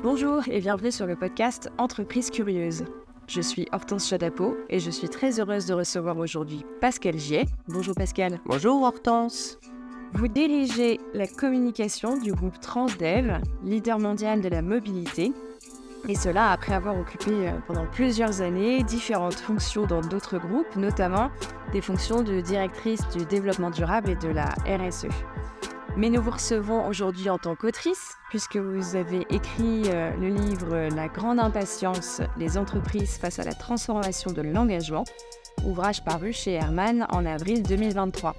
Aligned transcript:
Bonjour 0.00 0.42
et 0.48 0.60
bienvenue 0.60 0.92
sur 0.92 1.06
le 1.06 1.16
podcast 1.16 1.72
Entreprise 1.76 2.30
curieuse. 2.30 2.84
Je 3.26 3.40
suis 3.40 3.66
Hortense 3.72 4.08
Chadapo 4.08 4.56
et 4.70 4.78
je 4.78 4.92
suis 4.92 5.08
très 5.08 5.40
heureuse 5.40 5.66
de 5.66 5.74
recevoir 5.74 6.16
aujourd'hui 6.18 6.64
Pascal 6.80 7.18
Giet. 7.18 7.46
Bonjour 7.66 7.96
Pascal. 7.96 8.38
Bonjour 8.46 8.80
Hortense. 8.82 9.58
Vous 10.12 10.28
dirigez 10.28 11.00
la 11.14 11.26
communication 11.26 12.16
du 12.16 12.32
groupe 12.32 12.60
Transdev, 12.60 13.40
leader 13.64 13.98
mondial 13.98 14.40
de 14.40 14.48
la 14.48 14.62
mobilité. 14.62 15.32
Et 16.06 16.14
cela 16.14 16.52
après 16.52 16.74
avoir 16.74 16.96
occupé 16.96 17.48
euh, 17.48 17.50
pendant 17.66 17.86
plusieurs 17.86 18.40
années 18.40 18.84
différentes 18.84 19.34
fonctions 19.34 19.84
dans 19.84 20.00
d'autres 20.00 20.38
groupes, 20.38 20.76
notamment 20.76 21.28
des 21.72 21.80
fonctions 21.80 22.22
de 22.22 22.40
directrice 22.40 23.00
du 23.08 23.24
développement 23.24 23.70
durable 23.70 24.10
et 24.10 24.16
de 24.16 24.28
la 24.28 24.50
RSE. 24.64 25.08
Mais 25.98 26.10
nous 26.10 26.22
vous 26.22 26.30
recevons 26.30 26.86
aujourd'hui 26.86 27.28
en 27.28 27.38
tant 27.38 27.56
qu'autrice, 27.56 28.14
puisque 28.30 28.56
vous 28.56 28.94
avez 28.94 29.26
écrit 29.30 29.82
euh, 29.86 30.12
le 30.20 30.28
livre 30.28 30.94
La 30.94 31.08
grande 31.08 31.40
impatience, 31.40 32.22
les 32.36 32.56
entreprises 32.56 33.18
face 33.18 33.40
à 33.40 33.42
la 33.42 33.52
transformation 33.52 34.30
de 34.30 34.40
l'engagement, 34.40 35.02
ouvrage 35.64 36.04
paru 36.04 36.32
chez 36.32 36.52
Herman 36.52 37.04
en 37.10 37.26
avril 37.26 37.64
2023. 37.64 38.36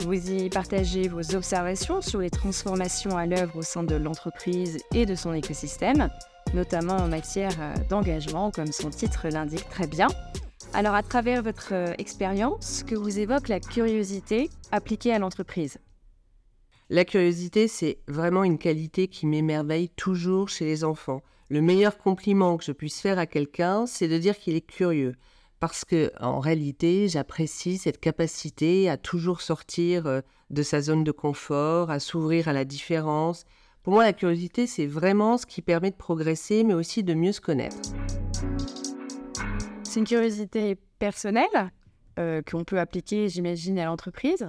Vous 0.00 0.30
y 0.30 0.48
partagez 0.48 1.08
vos 1.08 1.34
observations 1.34 2.00
sur 2.00 2.20
les 2.20 2.30
transformations 2.30 3.18
à 3.18 3.26
l'œuvre 3.26 3.58
au 3.58 3.62
sein 3.62 3.82
de 3.82 3.96
l'entreprise 3.96 4.78
et 4.94 5.04
de 5.04 5.14
son 5.14 5.34
écosystème, 5.34 6.08
notamment 6.54 6.96
en 6.96 7.08
matière 7.08 7.52
euh, 7.60 7.74
d'engagement, 7.90 8.50
comme 8.50 8.72
son 8.72 8.88
titre 8.88 9.28
l'indique 9.28 9.68
très 9.68 9.86
bien. 9.86 10.06
Alors, 10.72 10.94
à 10.94 11.02
travers 11.02 11.42
votre 11.42 11.74
euh, 11.74 11.92
expérience, 11.98 12.82
que 12.82 12.94
vous 12.94 13.18
évoque 13.18 13.48
la 13.48 13.60
curiosité 13.60 14.48
appliquée 14.72 15.12
à 15.12 15.18
l'entreprise? 15.18 15.78
La 16.94 17.04
curiosité, 17.04 17.66
c'est 17.66 17.98
vraiment 18.06 18.44
une 18.44 18.56
qualité 18.56 19.08
qui 19.08 19.26
m'émerveille 19.26 19.88
toujours 19.88 20.48
chez 20.48 20.64
les 20.64 20.84
enfants. 20.84 21.22
Le 21.48 21.60
meilleur 21.60 21.98
compliment 21.98 22.56
que 22.56 22.62
je 22.62 22.70
puisse 22.70 23.00
faire 23.00 23.18
à 23.18 23.26
quelqu'un, 23.26 23.84
c'est 23.84 24.06
de 24.06 24.16
dire 24.16 24.38
qu'il 24.38 24.54
est 24.54 24.60
curieux. 24.60 25.16
Parce 25.58 25.84
que, 25.84 26.12
en 26.20 26.38
réalité, 26.38 27.08
j'apprécie 27.08 27.78
cette 27.78 27.98
capacité 27.98 28.88
à 28.88 28.96
toujours 28.96 29.40
sortir 29.40 30.06
euh, 30.06 30.20
de 30.50 30.62
sa 30.62 30.80
zone 30.80 31.02
de 31.02 31.10
confort, 31.10 31.90
à 31.90 31.98
s'ouvrir 31.98 32.46
à 32.46 32.52
la 32.52 32.64
différence, 32.64 33.44
pour 33.82 33.94
moi, 33.94 34.04
la 34.04 34.12
curiosité, 34.12 34.68
c'est 34.68 34.86
vraiment 34.86 35.36
ce 35.36 35.46
qui 35.46 35.62
permet 35.62 35.90
de 35.90 35.96
progresser, 35.96 36.62
mais 36.62 36.74
aussi 36.74 37.02
de 37.02 37.14
mieux 37.14 37.32
se 37.32 37.40
connaître. 37.40 37.76
C'est 39.82 39.98
une 39.98 40.06
curiosité 40.06 40.76
personnelle 41.00 41.72
euh, 42.20 42.40
qu'on 42.48 42.62
peut 42.62 42.78
appliquer, 42.78 43.28
j'imagine, 43.28 43.80
à 43.80 43.86
l'entreprise. 43.86 44.48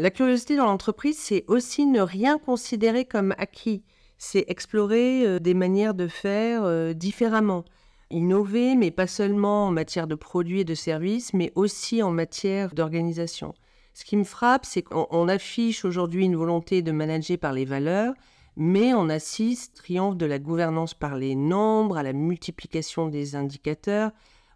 La 0.00 0.10
curiosité 0.10 0.56
dans 0.56 0.66
l'entreprise, 0.66 1.18
c'est 1.18 1.44
aussi 1.48 1.84
ne 1.84 2.00
rien 2.00 2.38
considérer 2.38 3.04
comme 3.04 3.34
acquis. 3.36 3.82
C'est 4.16 4.44
explorer 4.46 5.26
euh, 5.26 5.38
des 5.40 5.54
manières 5.54 5.94
de 5.94 6.06
faire 6.06 6.62
euh, 6.62 6.92
différemment. 6.92 7.64
Innover, 8.10 8.76
mais 8.76 8.92
pas 8.92 9.08
seulement 9.08 9.66
en 9.66 9.70
matière 9.72 10.06
de 10.06 10.14
produits 10.14 10.60
et 10.60 10.64
de 10.64 10.76
services, 10.76 11.34
mais 11.34 11.52
aussi 11.56 12.00
en 12.00 12.12
matière 12.12 12.74
d'organisation. 12.74 13.54
Ce 13.92 14.04
qui 14.04 14.16
me 14.16 14.22
frappe, 14.22 14.64
c'est 14.64 14.82
qu'on 14.82 15.26
affiche 15.26 15.84
aujourd'hui 15.84 16.24
une 16.24 16.36
volonté 16.36 16.80
de 16.80 16.92
manager 16.92 17.36
par 17.36 17.52
les 17.52 17.64
valeurs, 17.64 18.14
mais 18.56 18.94
on 18.94 19.08
assiste 19.08 19.74
triomphe 19.74 20.16
de 20.16 20.26
la 20.26 20.38
gouvernance 20.38 20.94
par 20.94 21.16
les 21.16 21.34
nombres, 21.34 21.98
à 21.98 22.04
la 22.04 22.12
multiplication 22.12 23.08
des 23.08 23.34
indicateurs. 23.34 24.12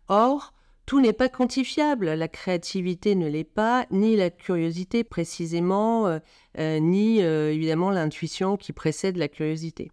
Or, 0.06 0.54
tout 0.86 1.00
n'est 1.00 1.12
pas 1.12 1.28
quantifiable. 1.28 2.06
La 2.12 2.28
créativité 2.28 3.14
ne 3.14 3.28
l'est 3.28 3.44
pas, 3.44 3.86
ni 3.90 4.16
la 4.16 4.30
curiosité 4.30 5.04
précisément, 5.04 6.06
euh, 6.06 6.18
euh, 6.58 6.78
ni 6.80 7.22
euh, 7.22 7.52
évidemment 7.52 7.90
l'intuition 7.90 8.56
qui 8.56 8.72
précède 8.72 9.16
la 9.16 9.28
curiosité. 9.28 9.92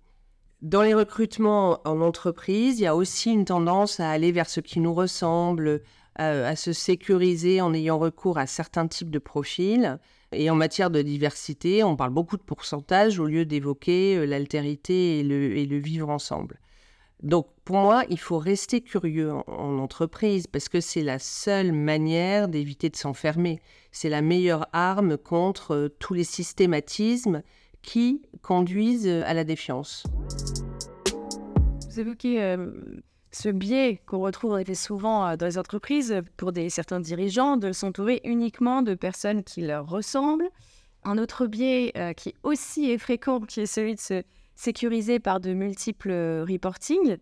Dans 0.62 0.82
les 0.82 0.94
recrutements 0.94 1.80
en 1.86 2.02
entreprise, 2.02 2.80
il 2.80 2.84
y 2.84 2.88
a 2.88 2.96
aussi 2.96 3.32
une 3.32 3.46
tendance 3.46 4.00
à 4.00 4.10
aller 4.10 4.32
vers 4.32 4.50
ce 4.50 4.60
qui 4.60 4.80
nous 4.80 4.94
ressemble, 4.94 5.82
à, 6.16 6.58
se 6.58 6.74
sécuriser 6.74 7.62
en 7.62 7.74
ayant 7.74 7.98
recours 7.98 8.38
à 8.38 8.46
certains 8.46 8.88
types 8.88 9.10
de 9.10 9.20
profils. 9.20 10.00
Et 10.34 10.50
en 10.50 10.56
matière 10.56 10.90
de 10.90 11.02
diversité, 11.02 11.82
on 11.86 11.96
parle 11.96 12.12
beaucoup 12.12 12.36
de 12.36 12.42
pourcentage 12.42 13.20
au 13.20 13.26
lieu 13.26 13.46
d'évoquer 13.46 14.26
l'altérité 14.26 15.20
et 15.20 15.24
le, 15.24 15.78
vivre 15.78 16.10
ensemble. 16.10 16.60
Donc 17.22 17.48
pour 17.66 17.78
moi, 17.78 18.04
il 18.10 18.20
faut 18.20 18.38
rester 18.38 18.82
curieux 18.82 19.32
en, 19.32 19.78
entreprise 19.80 20.48
parce 20.48 20.70
que 20.70 20.80
c'est 20.80 21.04
la 21.04 21.20
seule 21.20 21.72
manière 21.74 22.48
d'éviter 22.48 22.90
de 22.90 22.96
s'enfermer. 22.96 23.60
C'est 23.92 24.10
la 24.10 24.22
meilleure 24.22 24.68
arme 24.74 25.18
contre 25.18 25.76
euh, 25.76 25.90
tous 26.00 26.14
les 26.14 26.24
systématismes 26.24 27.44
qui 27.82 28.22
conduisent 28.42 29.08
euh, 29.08 29.24
à 29.26 29.34
la 29.34 29.44
défiance. 29.44 30.06
Vous 31.90 32.00
évoquez 32.00 32.56
ce 33.32 33.50
biais 33.50 34.02
qu'on 34.06 34.20
retrouve 34.20 34.54
en 34.54 34.74
souvent 34.74 35.28
euh, 35.28 35.36
dans 35.36 35.46
les 35.46 35.58
entreprises 35.58 36.22
pour 36.38 36.52
des, 36.52 36.70
certains 36.70 37.00
dirigeants 37.00 37.58
de 37.58 37.72
s'entourer 37.72 38.22
uniquement 38.24 38.82
de 38.82 38.96
personnes 38.96 39.44
qui 39.44 39.62
leur 39.62 39.88
ressemblent. 39.88 40.50
Un 41.04 41.18
autre 41.18 41.46
biais 41.46 41.92
euh, 41.96 42.14
qui 42.14 42.34
aussi 42.44 42.92
est 42.92 42.98
fréquent, 42.98 43.40
qui 43.42 43.62
est 43.62 43.66
celui 43.66 43.96
de 43.96 44.00
se 44.00 44.24
sécuriser 44.60 45.20
par 45.20 45.40
de 45.40 45.54
multiples 45.54 46.12
euh, 46.12 46.46
reportings. 46.48 47.18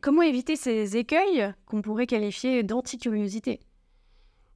Comment 0.00 0.22
éviter 0.22 0.54
ces 0.54 0.96
écueils 0.96 1.52
qu'on 1.66 1.82
pourrait 1.82 2.06
qualifier 2.06 2.62
d'anticuriosité? 2.62 3.60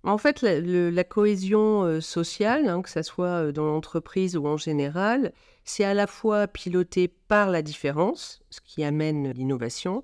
En 0.03 0.17
fait, 0.17 0.41
la, 0.43 1.05
cohésion 1.05 2.01
sociale, 2.01 2.69
hein, 2.69 2.81
que 2.81 2.89
ce 2.89 3.03
soit 3.03 3.53
dans 3.53 3.67
l'entreprise 3.67 4.37
ou 4.37 4.47
en 4.47 4.57
général, 4.57 5.33
c'est 5.65 5.85
à 5.85 5.93
la 5.93 6.07
fois 6.07 6.49
piloté 6.49 7.07
par 7.07 7.51
la 7.51 7.61
différence, 7.61 8.41
ce 8.49 8.61
qui 8.61 8.83
amène 8.83 9.31
l'innovation, 9.33 10.03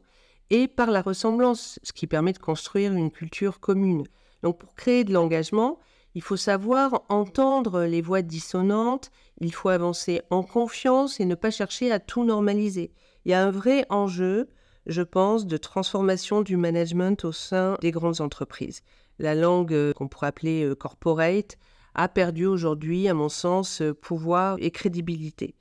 et 0.50 0.68
par 0.68 0.90
la 0.90 1.02
ressemblance, 1.02 1.80
ce 1.82 1.92
qui 1.92 2.06
permet 2.06 2.32
de 2.32 2.38
construire 2.38 2.92
une 2.92 3.10
culture 3.10 3.58
commune. 3.58 4.04
Donc 4.42 4.58
pour 4.58 4.74
créer 4.74 5.02
de 5.02 5.12
l'engagement, 5.12 5.78
il 6.16 6.22
faut 6.22 6.38
savoir 6.38 7.04
entendre 7.10 7.82
les 7.82 8.00
voix 8.00 8.22
dissonantes, 8.22 9.10
il 9.42 9.52
faut 9.52 9.68
avancer 9.68 10.22
en 10.30 10.42
confiance 10.42 11.20
et 11.20 11.26
ne 11.26 11.34
pas 11.34 11.50
chercher 11.50 11.92
à 11.92 12.00
tout 12.00 12.24
normaliser. 12.24 12.90
Il 13.26 13.32
y 13.32 13.34
a 13.34 13.44
un 13.44 13.50
vrai 13.50 13.84
enjeu, 13.90 14.48
je 14.86 15.02
pense, 15.02 15.46
de 15.46 15.58
transformation 15.58 16.40
du 16.40 16.56
management 16.56 17.22
au 17.26 17.32
sein 17.32 17.76
des 17.82 17.90
grandes 17.90 18.22
entreprises. 18.22 18.80
La 19.18 19.34
langue 19.34 19.74
euh, 19.74 19.92
qu'on 19.92 20.08
pourrait 20.08 20.28
appeler 20.28 20.64
euh, 20.64 20.74
corporate 20.74 21.58
a 21.94 22.08
perdu 22.08 22.46
aujourd'hui, 22.46 23.08
à 23.08 23.14
mon 23.14 23.28
sens, 23.28 23.82
euh, 23.82 23.92
pouvoir 23.92 24.56
et 24.58 24.70
crédibilité. 24.70 25.54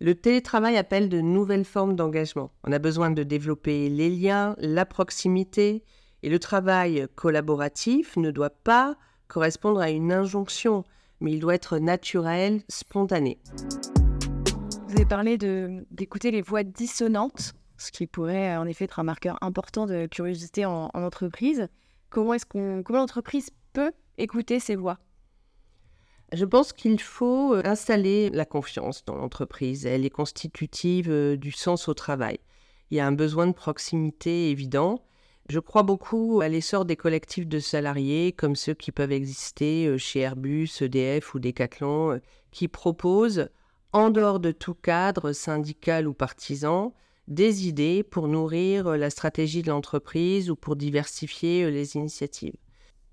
Le 0.00 0.14
télétravail 0.14 0.78
appelle 0.78 1.10
de 1.10 1.20
nouvelles 1.20 1.66
formes 1.66 1.96
d'engagement. 1.96 2.50
On 2.64 2.72
a 2.72 2.78
besoin 2.78 3.10
de 3.10 3.24
développer 3.24 3.90
les 3.90 4.08
liens, 4.08 4.56
la 4.56 4.86
proximité, 4.86 5.84
et 6.22 6.30
le 6.30 6.38
travail 6.38 7.06
collaboratif 7.14 8.16
ne 8.16 8.30
doit 8.30 8.48
pas 8.48 8.96
correspondre 9.28 9.80
à 9.80 9.90
une 9.90 10.12
injonction, 10.12 10.84
mais 11.20 11.32
il 11.32 11.40
doit 11.40 11.54
être 11.54 11.78
naturel, 11.78 12.62
spontané. 12.68 13.38
Vous 14.88 14.94
avez 14.94 15.06
parlé 15.06 15.36
d'écouter 15.90 16.30
les 16.30 16.42
voix 16.42 16.62
dissonantes, 16.64 17.52
ce 17.76 17.92
qui 17.92 18.06
pourrait 18.06 18.56
en 18.56 18.66
effet 18.66 18.84
être 18.84 18.98
un 18.98 19.04
marqueur 19.04 19.38
important 19.42 19.86
de 19.86 20.06
curiosité 20.06 20.64
en, 20.64 20.90
entreprise. 20.94 21.68
Comment 22.10 22.34
est-ce 22.34 22.46
qu'on, 22.46 22.82
comment 22.82 23.00
l'entreprise 23.00 23.50
peut 23.74 23.92
écouter 24.16 24.60
ces 24.60 24.76
voix? 24.76 24.98
Je 26.32 26.44
pense 26.44 26.72
qu'il 26.72 27.00
faut 27.00 27.54
euh, 27.54 27.62
installer 27.64 28.28
la 28.30 28.44
confiance 28.44 29.04
dans 29.04 29.14
l'entreprise. 29.14 29.86
Elle 29.86 30.04
est 30.04 30.10
constitutive 30.10 31.10
euh, 31.10 31.36
du 31.36 31.52
sens 31.52 31.88
au 31.88 31.94
travail. 31.94 32.38
Il 32.90 32.96
y 32.96 33.00
a 33.00 33.06
un 33.06 33.12
besoin 33.12 33.46
de 33.46 33.52
proximité 33.52 34.50
évident. 34.50 35.02
Je 35.48 35.60
crois 35.60 35.82
beaucoup 35.82 36.40
à 36.42 36.48
l'essor 36.48 36.84
des 36.84 36.96
collectifs 36.96 37.46
de 37.46 37.58
salariés 37.58 38.32
comme 38.32 38.54
ceux 38.54 38.74
qui 38.74 38.92
peuvent 38.92 39.12
exister 39.12 39.86
euh, 39.86 39.98
chez 39.98 40.20
Airbus, 40.20 40.68
EDF 40.80 41.34
ou 41.34 41.38
Decathlon, 41.38 42.20
qui 42.50 42.68
proposent, 42.68 43.48
en 43.92 44.10
dehors 44.10 44.40
de 44.40 44.50
tout 44.50 44.74
cadre 44.74 45.32
syndical 45.32 46.06
ou 46.06 46.12
partisan, 46.12 46.94
des 47.26 47.66
idées 47.66 48.02
pour 48.02 48.28
nourrir 48.28 48.96
la 48.96 49.10
stratégie 49.10 49.62
de 49.62 49.68
l'entreprise 49.68 50.50
ou 50.50 50.56
pour 50.56 50.76
diversifier 50.76 51.70
les 51.70 51.96
initiatives. 51.96 52.56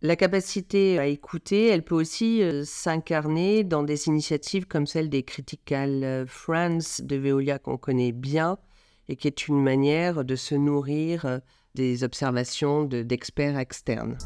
La 0.01 0.15
capacité 0.15 0.99
à 0.99 1.07
écouter, 1.07 1.67
elle 1.67 1.83
peut 1.83 1.95
aussi 1.95 2.43
euh, 2.43 2.63
s'incarner 2.63 3.63
dans 3.63 3.81
des 3.81 4.07
initiatives 4.07 4.67
comme 4.67 4.85
celle 4.85 5.09
des 5.09 5.23
Critical 5.23 6.03
euh, 6.03 6.25
Friends 6.27 7.01
de 7.01 7.15
Veolia 7.15 7.57
qu'on 7.57 7.77
connaît 7.77 8.11
bien 8.11 8.59
et 9.07 9.15
qui 9.15 9.27
est 9.27 9.47
une 9.47 9.63
manière 9.63 10.23
de 10.23 10.35
se 10.35 10.53
nourrir 10.53 11.25
euh, 11.25 11.39
des 11.75 12.03
observations 12.03 12.83
d'experts 12.83 13.59
externes. 13.59 14.17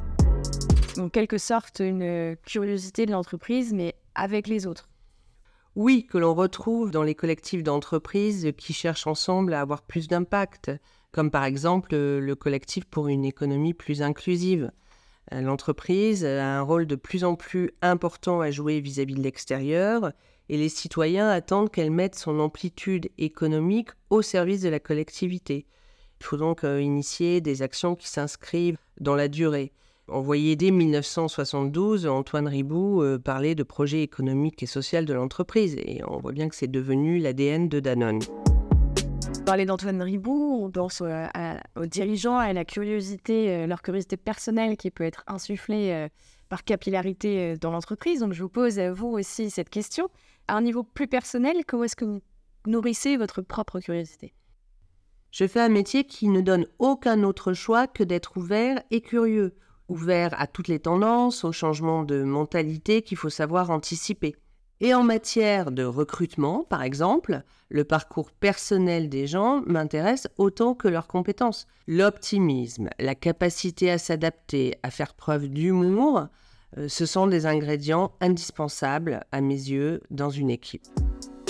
En 0.97 1.09
quelque 1.09 1.37
sorte, 1.37 1.79
une 1.79 2.37
curiosité 2.45 3.05
de 3.05 3.11
l'entreprise, 3.11 3.73
mais 3.73 3.95
avec 4.15 4.47
les 4.47 4.67
autres. 4.67 4.89
Oui, 5.75 6.07
que 6.09 6.17
l'on 6.17 6.33
retrouve 6.33 6.91
dans 6.91 7.03
les 7.03 7.15
collectifs 7.15 7.63
d'entreprises 7.63 8.51
qui 8.57 8.73
cherchent 8.73 9.07
ensemble 9.07 9.53
à 9.53 9.61
avoir 9.61 9.81
plus 9.81 10.07
d'impact, 10.07 10.71
comme 11.11 11.31
par 11.31 11.43
exemple 11.43 11.95
le 11.95 12.35
collectif 12.35 12.85
pour 12.85 13.07
une 13.07 13.25
économie 13.25 13.73
plus 13.73 14.01
inclusive. 14.01 14.71
L'entreprise 15.31 16.25
a 16.25 16.57
un 16.57 16.61
rôle 16.61 16.87
de 16.87 16.95
plus 16.95 17.23
en 17.23 17.35
plus 17.35 17.71
important 17.81 18.41
à 18.41 18.49
jouer 18.49 18.79
vis-à-vis 18.79 19.13
de 19.13 19.21
l'extérieur 19.21 20.11
et 20.49 20.57
les 20.57 20.69
citoyens 20.69 21.29
attendent 21.29 21.69
qu'elle 21.69 21.91
mette 21.91 22.15
son 22.15 22.39
amplitude 22.39 23.09
économique 23.19 23.89
au 24.09 24.23
service 24.23 24.61
de 24.61 24.69
la 24.69 24.79
collectivité. 24.79 25.67
Il 26.21 26.25
faut 26.25 26.37
donc 26.37 26.63
euh, 26.63 26.81
initier 26.81 27.39
des 27.39 27.61
actions 27.61 27.95
qui 27.95 28.07
s'inscrivent 28.07 28.77
dans 28.99 29.15
la 29.15 29.27
durée. 29.27 29.71
On 30.09 30.21
voyait 30.21 30.55
dès 30.55 30.71
1972 30.71 32.07
Antoine 32.07 32.47
Ribou 32.47 33.01
euh, 33.01 33.17
parler 33.17 33.55
de 33.55 33.63
projet 33.63 34.01
économique 34.01 34.61
et 34.61 34.65
social 34.65 35.05
de 35.05 35.13
l'entreprise 35.13 35.75
et 35.77 36.01
on 36.07 36.19
voit 36.19 36.33
bien 36.33 36.49
que 36.49 36.55
c'est 36.55 36.69
devenu 36.69 37.19
l'ADN 37.19 37.69
de 37.69 37.79
Danone. 37.79 38.19
Parler 39.45 39.65
d'Antoine 39.65 40.01
Ribou, 40.01 40.59
on 40.61 40.69
pense 40.69 41.01
euh, 41.01 41.25
aux 41.75 41.85
dirigeants, 41.85 42.37
à 42.37 42.51
la 42.53 42.65
curiosité, 42.65 43.65
leur 43.65 43.81
curiosité 43.81 44.17
personnelle 44.17 44.77
qui 44.77 44.91
peut 44.91 45.05
être 45.05 45.23
insufflée 45.25 46.07
par 46.49 46.63
capillarité 46.63 47.55
dans 47.57 47.71
l'entreprise. 47.71 48.19
Donc 48.19 48.33
je 48.33 48.43
vous 48.43 48.49
pose 48.49 48.77
à 48.77 48.91
vous 48.91 49.07
aussi 49.07 49.49
cette 49.49 49.69
question. 49.69 50.09
À 50.47 50.55
un 50.57 50.61
niveau 50.61 50.83
plus 50.83 51.07
personnel, 51.07 51.55
comment 51.65 51.85
est-ce 51.85 51.95
que 51.95 52.05
vous 52.05 52.21
nourrissez 52.67 53.17
votre 53.17 53.41
propre 53.41 53.79
curiosité? 53.79 54.33
Je 55.31 55.47
fais 55.47 55.61
un 55.61 55.69
métier 55.69 56.03
qui 56.03 56.27
ne 56.27 56.41
donne 56.41 56.65
aucun 56.79 57.23
autre 57.23 57.53
choix 57.53 57.87
que 57.87 58.03
d'être 58.03 58.37
ouvert 58.37 58.81
et 58.91 59.01
curieux, 59.01 59.55
ouvert 59.87 60.39
à 60.39 60.47
toutes 60.47 60.67
les 60.67 60.79
tendances, 60.79 61.43
aux 61.43 61.51
changements 61.51 62.03
de 62.03 62.23
mentalité 62.23 63.01
qu'il 63.01 63.17
faut 63.17 63.29
savoir 63.29 63.69
anticiper. 63.69 64.35
Et 64.81 64.93
en 64.93 65.03
matière 65.03 65.71
de 65.71 65.83
recrutement, 65.83 66.63
par 66.63 66.83
exemple, 66.83 67.43
le 67.67 67.83
parcours 67.83 68.31
personnel 68.31 69.09
des 69.09 69.27
gens 69.27 69.61
m'intéresse 69.67 70.27
autant 70.37 70.73
que 70.73 70.87
leurs 70.87 71.07
compétences. 71.07 71.67
L'optimisme, 71.85 72.89
la 72.97 73.13
capacité 73.13 73.91
à 73.91 73.97
s'adapter, 73.97 74.75
à 74.81 74.89
faire 74.89 75.15
preuve 75.15 75.49
d'humour, 75.49 76.27
euh, 76.77 76.87
ce 76.87 77.05
sont 77.05 77.27
des 77.27 77.45
ingrédients 77.45 78.13
indispensables 78.21 79.25
à 79.31 79.41
mes 79.41 79.55
yeux 79.55 80.01
dans 80.11 80.29
une 80.29 80.49
équipe. 80.49 80.85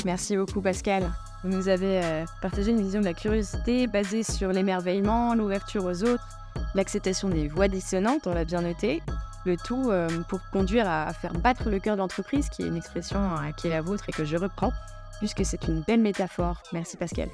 Merci 0.05 0.35
beaucoup 0.35 0.61
Pascal. 0.61 1.11
Vous 1.43 1.49
nous 1.49 1.69
avez 1.69 2.03
euh, 2.03 2.25
partagé 2.41 2.71
une 2.71 2.81
vision 2.81 2.99
de 2.99 3.05
la 3.05 3.13
curiosité 3.13 3.87
basée 3.87 4.23
sur 4.23 4.51
l'émerveillement, 4.51 5.33
l'ouverture 5.35 5.85
aux 5.85 6.03
autres, 6.03 6.27
l'acceptation 6.75 7.29
des 7.29 7.47
voix 7.47 7.69
dissonantes, 7.69 8.27
on 8.27 8.33
l'a 8.33 8.43
bien 8.43 8.61
noté. 8.61 9.01
Le 9.45 9.55
tout 9.55 9.89
euh, 9.89 10.09
pour 10.27 10.41
conduire 10.51 10.89
à 10.89 11.13
faire 11.13 11.31
battre 11.31 11.69
le 11.69 11.79
cœur 11.79 11.95
de 11.95 12.01
l'entreprise, 12.01 12.49
qui 12.49 12.63
est 12.63 12.67
une 12.67 12.75
expression 12.75 13.19
euh, 13.19 13.51
qui 13.55 13.67
est 13.67 13.71
la 13.71 13.81
vôtre 13.81 14.03
et 14.09 14.11
que 14.11 14.25
je 14.25 14.35
reprends, 14.35 14.73
puisque 15.19 15.45
c'est 15.45 15.65
une 15.67 15.81
belle 15.81 16.01
métaphore. 16.01 16.61
Merci 16.73 16.97
Pascal. 16.97 17.29